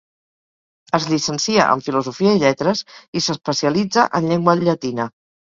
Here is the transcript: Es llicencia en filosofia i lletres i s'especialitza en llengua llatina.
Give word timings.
Es 0.99 1.03
llicencia 1.11 1.67
en 1.73 1.83
filosofia 1.87 2.31
i 2.39 2.41
lletres 2.45 2.81
i 3.21 3.25
s'especialitza 3.27 4.09
en 4.21 4.29
llengua 4.33 4.59
llatina. 4.65 5.09